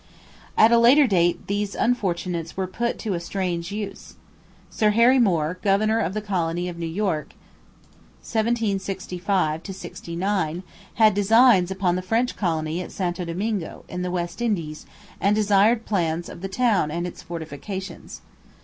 [0.57, 4.15] At a later date these unfortunates were put to a strange use.
[4.67, 7.33] Sir Harry Moore, governor of the colony of New York
[8.23, 10.63] (1765 69),
[10.95, 14.87] had designs upon the French colony at Santo Domingo, in the West Indies,
[15.19, 18.21] and desired plans of the town and its fortifications.